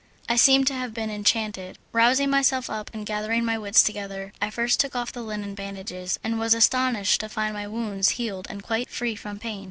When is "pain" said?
9.37-9.59